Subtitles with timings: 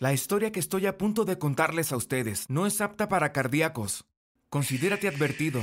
[0.00, 4.06] La historia que estoy a punto de contarles a ustedes no es apta para cardíacos.
[4.48, 5.60] Considérate advertido.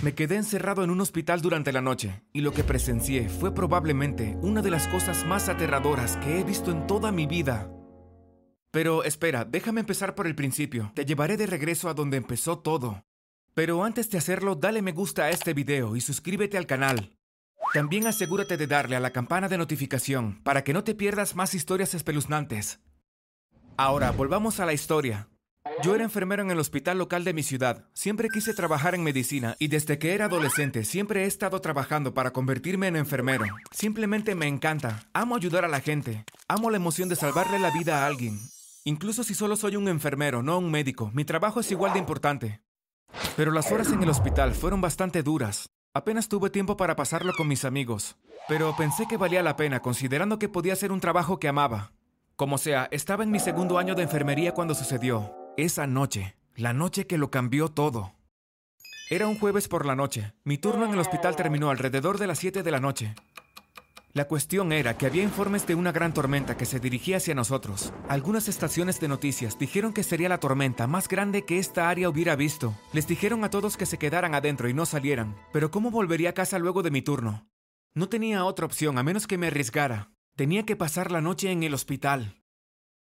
[0.00, 4.38] Me quedé encerrado en un hospital durante la noche y lo que presencié fue probablemente
[4.40, 7.70] una de las cosas más aterradoras que he visto en toda mi vida.
[8.70, 10.90] Pero espera, déjame empezar por el principio.
[10.94, 13.04] Te llevaré de regreso a donde empezó todo.
[13.52, 17.14] Pero antes de hacerlo, dale me gusta a este video y suscríbete al canal.
[17.74, 21.52] También asegúrate de darle a la campana de notificación para que no te pierdas más
[21.52, 22.80] historias espeluznantes.
[23.78, 25.28] Ahora, volvamos a la historia.
[25.82, 27.84] Yo era enfermero en el hospital local de mi ciudad.
[27.92, 32.32] Siempre quise trabajar en medicina y desde que era adolescente siempre he estado trabajando para
[32.32, 33.44] convertirme en enfermero.
[33.72, 35.02] Simplemente me encanta.
[35.12, 36.24] Amo ayudar a la gente.
[36.48, 38.38] Amo la emoción de salvarle la vida a alguien.
[38.84, 42.62] Incluso si solo soy un enfermero, no un médico, mi trabajo es igual de importante.
[43.36, 45.68] Pero las horas en el hospital fueron bastante duras.
[45.92, 48.16] Apenas tuve tiempo para pasarlo con mis amigos.
[48.48, 51.92] Pero pensé que valía la pena considerando que podía ser un trabajo que amaba.
[52.36, 55.34] Como sea, estaba en mi segundo año de enfermería cuando sucedió.
[55.56, 58.12] Esa noche, la noche que lo cambió todo.
[59.08, 60.34] Era un jueves por la noche.
[60.44, 63.14] Mi turno en el hospital terminó alrededor de las 7 de la noche.
[64.12, 67.94] La cuestión era que había informes de una gran tormenta que se dirigía hacia nosotros.
[68.06, 72.36] Algunas estaciones de noticias dijeron que sería la tormenta más grande que esta área hubiera
[72.36, 72.74] visto.
[72.92, 75.36] Les dijeron a todos que se quedaran adentro y no salieran.
[75.54, 77.48] Pero ¿cómo volvería a casa luego de mi turno?
[77.94, 80.10] No tenía otra opción a menos que me arriesgara.
[80.36, 82.42] Tenía que pasar la noche en el hospital.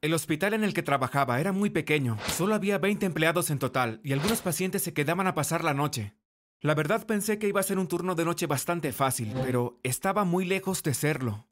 [0.02, 4.02] El hospital en el que trabajaba era muy pequeño, solo había 20 empleados en total
[4.04, 6.14] y algunos pacientes se quedaban a pasar la noche.
[6.60, 10.26] La verdad pensé que iba a ser un turno de noche bastante fácil, pero estaba
[10.26, 11.48] muy lejos de serlo.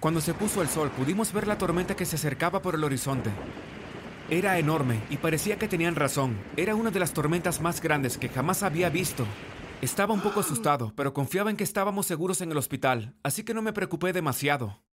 [0.00, 3.30] Cuando se puso el sol pudimos ver la tormenta que se acercaba por el horizonte.
[4.28, 6.36] Era enorme y parecía que tenían razón.
[6.58, 9.24] Era una de las tormentas más grandes que jamás había visto.
[9.80, 13.54] Estaba un poco asustado, pero confiaba en que estábamos seguros en el hospital, así que
[13.54, 14.85] no me preocupé demasiado.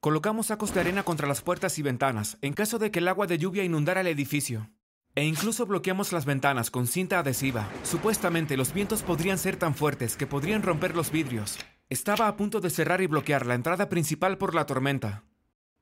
[0.00, 3.26] Colocamos sacos de arena contra las puertas y ventanas en caso de que el agua
[3.26, 4.70] de lluvia inundara el edificio.
[5.14, 7.68] E incluso bloqueamos las ventanas con cinta adhesiva.
[7.82, 11.58] Supuestamente los vientos podrían ser tan fuertes que podrían romper los vidrios.
[11.90, 15.24] Estaba a punto de cerrar y bloquear la entrada principal por la tormenta.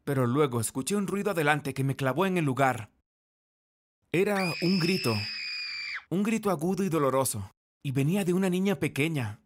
[0.02, 2.90] Pero luego escuché un ruido adelante que me clavó en el lugar.
[4.10, 5.14] Era un grito.
[6.10, 7.52] Un grito agudo y doloroso.
[7.84, 9.38] Y venía de una niña pequeña.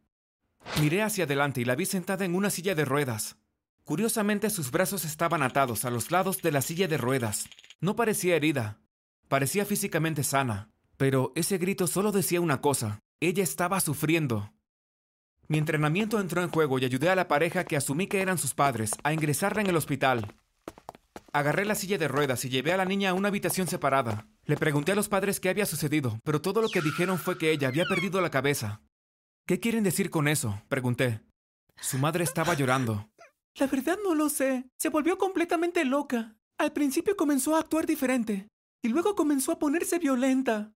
[0.81, 3.37] Miré hacia adelante y la vi sentada en una silla de ruedas.
[3.93, 7.47] Curiosamente sus brazos estaban atados a los lados de la silla de ruedas.
[7.79, 8.81] No parecía herida.
[9.29, 10.71] Parecía físicamente sana.
[10.97, 13.01] Pero ese grito solo decía una cosa.
[13.21, 14.51] Ella estaba sufriendo.
[15.47, 18.55] Mi entrenamiento entró en juego y ayudé a la pareja que asumí que eran sus
[18.55, 20.37] padres a ingresarla en el hospital.
[21.35, 24.27] Agarré la silla de ruedas y llevé a la niña a una habitación separada.
[24.47, 27.51] Le pregunté a los padres qué había sucedido, pero todo lo que dijeron fue que
[27.51, 28.81] ella había perdido la cabeza.
[29.47, 30.63] ¿Qué quieren decir con eso?
[30.71, 31.21] pregunté.
[31.79, 33.12] Su madre estaba llorando.
[33.57, 34.69] La verdad no lo sé.
[34.79, 36.37] Se volvió completamente loca.
[36.59, 38.49] Al principio comenzó a actuar diferente
[38.83, 40.73] y luego comenzó a ponerse violenta.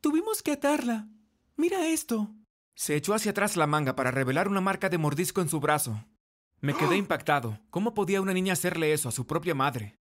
[0.00, 1.08] Tuvimos que atarla.
[1.56, 2.34] Mira esto.
[2.74, 6.04] Se echó hacia atrás la manga para revelar una marca de mordisco en su brazo.
[6.60, 7.60] Me quedé impactado.
[7.70, 9.98] ¿Cómo podía una niña hacerle eso a su propia madre?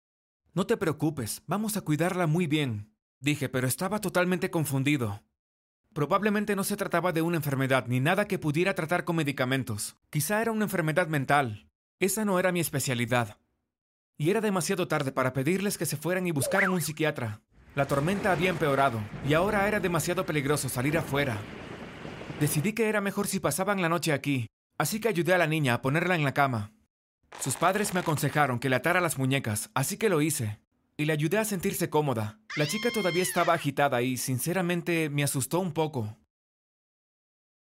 [0.52, 5.22] No te preocupes, vamos a cuidarla muy bien, dije, pero estaba totalmente confundido.
[5.92, 9.96] Probablemente no se trataba de una enfermedad ni nada que pudiera tratar con medicamentos.
[10.10, 11.69] Quizá era una enfermedad mental.
[12.00, 13.36] Esa no era mi especialidad.
[14.16, 17.42] Y era demasiado tarde para pedirles que se fueran y buscaran un psiquiatra.
[17.74, 21.36] La tormenta había empeorado y ahora era demasiado peligroso salir afuera.
[22.40, 24.46] Decidí que era mejor si pasaban la noche aquí,
[24.78, 26.72] así que ayudé a la niña a ponerla en la cama.
[27.38, 30.58] Sus padres me aconsejaron que le atara las muñecas, así que lo hice.
[30.96, 32.40] Y le ayudé a sentirse cómoda.
[32.56, 36.18] La chica todavía estaba agitada y, sinceramente, me asustó un poco.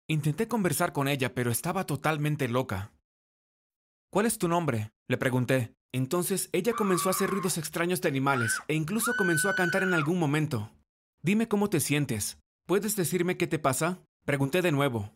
[0.07, 2.91] Intenté conversar con ella, pero estaba totalmente loca.
[4.15, 4.93] ¿Cuál es tu nombre?
[5.09, 5.75] le pregunté.
[5.91, 9.93] Entonces ella comenzó a hacer ruidos extraños de animales e incluso comenzó a cantar en
[9.93, 10.71] algún momento.
[11.21, 12.37] Dime cómo te sientes.
[12.65, 13.99] ¿Puedes decirme qué te pasa?
[14.23, 15.11] Pregunté de nuevo.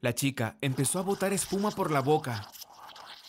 [0.00, 2.50] La chica empezó a botar espuma por la boca.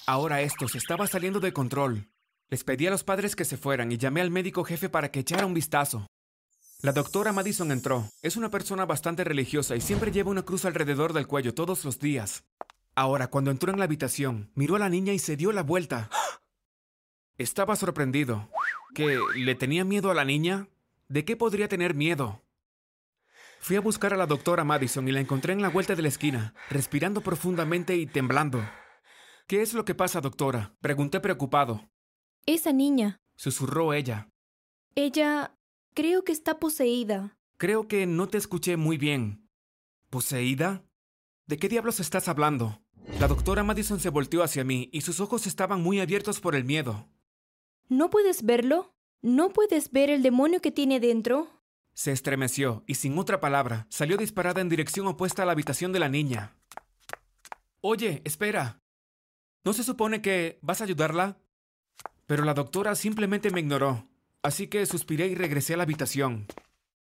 [0.08, 2.10] Ahora esto se estaba saliendo de control.
[2.50, 5.20] Les pedí a los padres que se fueran y llamé al médico jefe para que
[5.20, 6.08] echara un vistazo.
[6.81, 8.10] La doctora Madison entró.
[8.24, 12.00] Es una persona bastante religiosa y siempre lleva una cruz alrededor del cuello todos los
[12.00, 12.44] días.
[12.95, 16.09] Ahora, cuando entró en la habitación, miró a la niña y se dio la vuelta.
[17.38, 18.50] Estaba sorprendido.
[18.94, 20.69] ¿Que le tenía miedo a la niña?
[21.09, 22.42] ¿De qué podría tener miedo?
[23.59, 26.07] Fui a buscar a la doctora Madison y la encontré en la vuelta de la
[26.07, 28.63] esquina, respirando profundamente y temblando.
[29.48, 30.75] ¿Qué es lo que pasa, doctora?
[30.80, 31.89] Pregunté preocupado.
[32.45, 33.19] Esa niña.
[33.36, 34.30] Susurró ella.
[34.95, 35.57] Ella...
[35.94, 37.38] creo que está poseída.
[37.57, 39.50] Creo que no te escuché muy bien.
[40.09, 40.83] ¿Poseída?
[41.45, 42.85] ¿De qué diablos estás hablando?
[43.19, 46.66] La doctora Madison se volteó hacia mí y sus ojos estaban muy abiertos por el
[46.66, 47.07] miedo.
[47.88, 48.94] ¿No puedes verlo?
[49.22, 51.48] ¿No puedes ver el demonio que tiene dentro?
[51.94, 56.00] Se estremeció y sin otra palabra salió disparada en dirección opuesta a la habitación de
[56.00, 56.57] la niña.
[57.80, 58.81] Oye, espera.
[59.63, 61.38] ¿No se supone que vas a ayudarla?
[62.25, 64.10] Pero la doctora simplemente me ignoró,
[64.42, 66.48] así que suspiré y regresé a la habitación.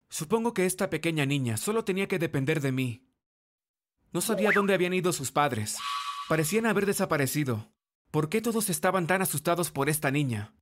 [0.09, 3.06] Supongo que esta pequeña niña solo tenía que depender de mí.
[4.13, 5.79] No sabía dónde habían ido sus padres.
[6.29, 7.71] Parecían haber desaparecido.
[8.11, 10.55] ¿Por qué todos estaban tan asustados por esta niña?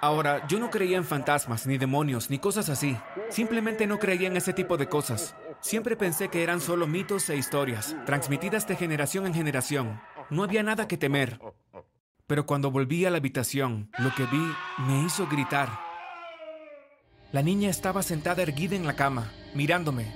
[0.00, 2.96] Ahora, yo no creía en fantasmas, ni demonios, ni cosas así.
[3.30, 5.34] Simplemente no creía en ese tipo de cosas.
[5.60, 10.00] Siempre pensé que eran solo mitos e historias, transmitidas de generación en generación.
[10.30, 11.40] No había nada que temer.
[12.26, 15.68] Pero cuando volví a la habitación, lo que vi me hizo gritar.
[17.32, 20.12] La niña estaba sentada erguida en la cama, mirándome,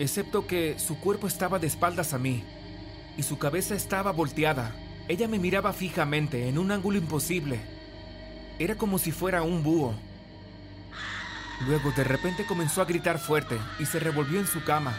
[0.00, 2.42] excepto que su cuerpo estaba de espaldas a mí
[3.16, 4.74] y su cabeza estaba volteada.
[5.08, 7.60] Ella me miraba fijamente en un ángulo imposible.
[8.58, 9.94] Era como si fuera un búho.
[11.66, 14.96] Luego de repente comenzó a gritar fuerte y se revolvió en su cama.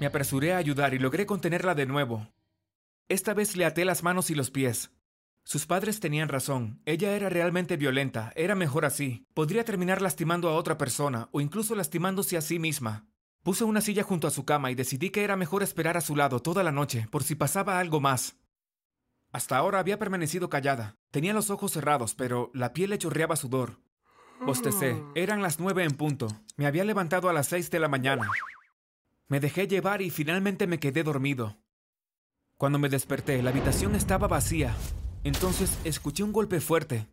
[0.00, 2.28] Me apresuré a ayudar y logré contenerla de nuevo.
[3.08, 4.90] Esta vez le até las manos y los pies.
[5.44, 6.80] Sus padres tenían razón.
[6.86, 8.32] Ella era realmente violenta.
[8.36, 9.26] Era mejor así.
[9.34, 13.06] Podría terminar lastimando a otra persona o incluso lastimándose a sí misma.
[13.42, 16.16] Puse una silla junto a su cama y decidí que era mejor esperar a su
[16.16, 18.36] lado toda la noche por si pasaba algo más.
[19.32, 20.96] Hasta ahora había permanecido callada.
[21.10, 23.80] Tenía los ojos cerrados, pero la piel le chorreaba sudor.
[24.44, 25.02] Bostecé.
[25.14, 26.28] Eran las nueve en punto.
[26.56, 28.28] Me había levantado a las seis de la mañana.
[29.28, 31.58] Me dejé llevar y finalmente me quedé dormido.
[32.56, 34.74] Cuando me desperté, la habitación estaba vacía.
[35.24, 37.06] Entonces escuché un golpe fuerte.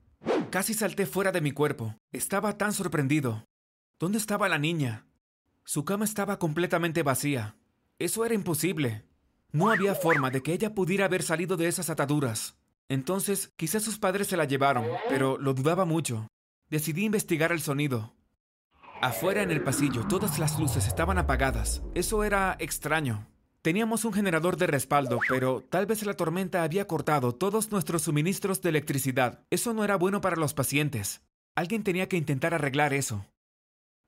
[0.49, 1.97] Casi salté fuera de mi cuerpo.
[2.11, 3.45] Estaba tan sorprendido.
[3.99, 5.05] ¿Dónde estaba la niña?
[5.67, 7.55] Su cama estaba completamente vacía.
[7.97, 9.03] Eso era imposible.
[9.51, 12.55] No había forma de que ella pudiera haber salido de esas ataduras.
[12.87, 16.27] Entonces, quizás sus padres se la llevaron, pero lo dudaba mucho.
[16.69, 18.13] Decidí investigar el sonido.
[19.01, 21.81] Afuera en el pasillo, todas las luces estaban apagadas.
[21.95, 23.27] Eso era extraño.
[23.63, 28.61] Teníamos un generador de respaldo, pero tal vez la tormenta había cortado todos nuestros suministros
[28.61, 29.43] de electricidad.
[29.49, 31.23] Eso no era bueno para los pacientes.
[31.55, 33.25] Alguien tenía que intentar arreglar eso.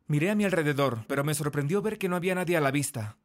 [0.07, 3.17] Miré a mi alrededor, pero me sorprendió ver que no había nadie a la vista.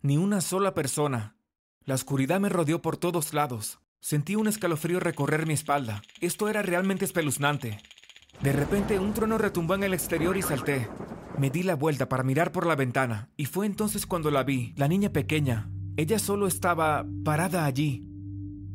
[0.00, 1.36] Ni una sola persona.
[1.84, 3.78] La oscuridad me rodeó por todos lados.
[4.00, 6.02] Sentí un escalofrío recorrer mi espalda.
[6.22, 7.78] Esto era realmente espeluznante.
[8.40, 10.88] De repente un trueno retumbó en el exterior y salté.
[11.38, 14.72] Me di la vuelta para mirar por la ventana, y fue entonces cuando la vi,
[14.76, 15.68] la niña pequeña.
[15.96, 18.08] Ella solo estaba parada allí.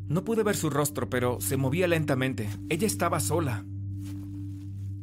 [0.06, 2.48] No pude ver su rostro, pero se movía lentamente.
[2.68, 3.64] Ella estaba sola.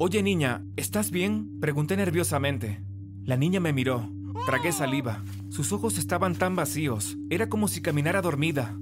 [0.00, 1.58] Oye niña, ¿estás bien?
[1.58, 2.80] Pregunté nerviosamente.
[3.24, 4.08] La niña me miró.
[4.46, 5.24] Tragué saliva.
[5.48, 7.16] Sus ojos estaban tan vacíos.
[7.30, 8.78] Era como si caminara dormida.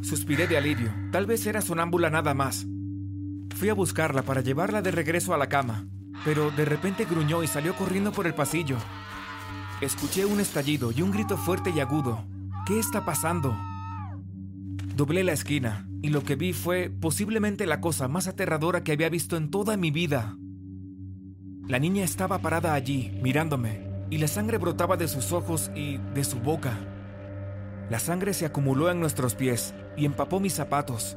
[0.00, 0.94] Suspiré de alivio.
[1.10, 2.64] Tal vez era sonámbula nada más.
[3.56, 5.88] Fui a buscarla para llevarla de regreso a la cama,
[6.24, 8.76] pero de repente gruñó y salió corriendo por el pasillo.
[9.80, 12.24] Escuché un estallido y un grito fuerte y agudo.
[12.64, 13.56] ¿Qué está pasando?
[15.02, 19.08] Doblé la esquina y lo que vi fue posiblemente la cosa más aterradora que había
[19.08, 20.36] visto en toda mi vida.
[21.66, 26.22] La niña estaba parada allí, mirándome, y la sangre brotaba de sus ojos y de
[26.22, 26.78] su boca.
[27.90, 31.16] La sangre se acumuló en nuestros pies y empapó mis zapatos.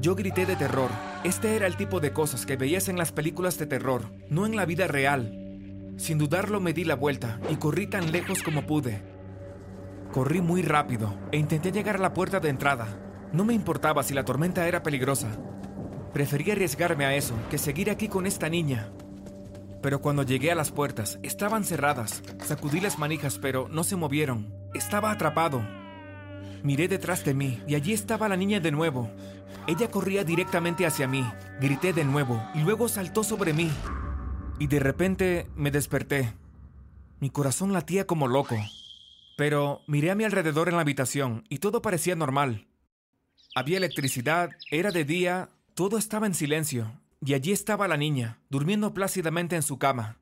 [0.00, 0.90] Yo grité de terror.
[1.24, 4.54] Este era el tipo de cosas que veías en las películas de terror, no en
[4.54, 5.92] la vida real.
[5.96, 9.02] Sin dudarlo me di la vuelta y corrí tan lejos como pude.
[10.12, 14.14] Corrí muy rápido e intenté llegar a la puerta de entrada, no me importaba si
[14.14, 15.28] la tormenta era peligrosa.
[16.12, 18.90] Prefería arriesgarme a eso que seguir aquí con esta niña.
[19.82, 22.22] Pero cuando llegué a las puertas, estaban cerradas.
[22.44, 24.52] Sacudí las manijas, pero no se movieron.
[24.74, 25.62] Estaba atrapado.
[26.62, 29.10] Miré detrás de mí y allí estaba la niña de nuevo.
[29.66, 31.24] Ella corría directamente hacia mí.
[31.60, 33.70] Grité de nuevo y luego saltó sobre mí.
[34.58, 36.34] Y de repente me desperté.
[37.20, 38.56] Mi corazón latía como loco.
[39.36, 42.67] Pero miré a mi alrededor en la habitación y todo parecía normal.
[43.58, 48.94] Había electricidad, era de día, todo estaba en silencio, y allí estaba la niña, durmiendo
[48.94, 50.20] plácidamente en su cama.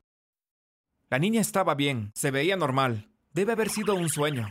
[1.11, 4.49] La niña estaba bien, se veía normal, debe haber sido un sueño,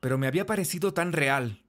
[0.00, 1.66] pero me había parecido tan real.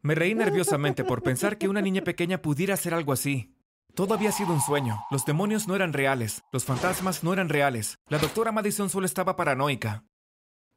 [0.00, 3.52] Me reí nerviosamente por pensar que una niña pequeña pudiera hacer algo así.
[3.96, 7.98] Todo había sido un sueño, los demonios no eran reales, los fantasmas no eran reales,
[8.06, 10.04] la doctora Madison solo estaba paranoica.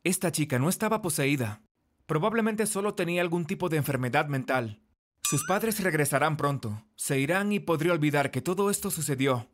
[0.04, 1.62] Esta chica no estaba poseída,
[2.06, 4.82] Probablemente solo tenía algún tipo de enfermedad mental.
[5.24, 9.50] Sus padres regresarán pronto, se irán y podría olvidar que todo esto sucedió.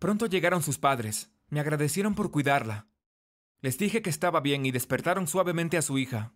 [0.00, 2.88] Pronto llegaron sus padres, me agradecieron por cuidarla.
[3.60, 6.32] Les dije que estaba bien y despertaron suavemente a su hija.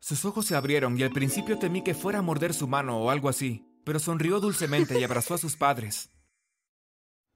[0.00, 3.10] Sus ojos se abrieron y al principio temí que fuera a morder su mano o
[3.10, 6.10] algo así, pero sonrió dulcemente y abrazó a sus padres.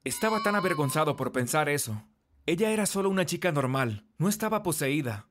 [0.05, 2.03] Estaba tan avergonzado por pensar eso.
[2.47, 5.29] Ella era solo una chica normal, no estaba poseída.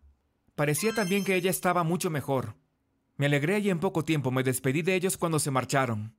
[0.55, 2.55] Parecía también que ella estaba mucho mejor.
[3.17, 6.15] Me alegré y en poco tiempo me despedí de ellos cuando se marcharon.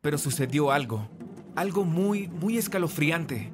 [0.00, 1.08] Pero sucedió algo,
[1.54, 3.52] algo muy, muy escalofriante.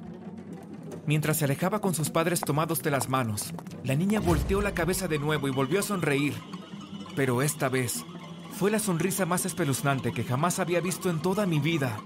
[1.05, 3.53] Mientras se alejaba con sus padres tomados de las manos,
[3.83, 6.33] la niña volteó la cabeza de nuevo y volvió a sonreír.
[7.15, 8.05] Pero esta vez
[8.51, 11.99] fue la sonrisa más espeluznante que jamás había visto en toda mi vida.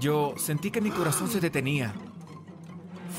[0.00, 1.94] Yo sentí que mi corazón se detenía.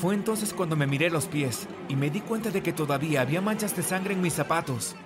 [0.00, 3.40] Fue entonces cuando me miré los pies y me di cuenta de que todavía había
[3.40, 4.96] manchas de sangre en mis zapatos.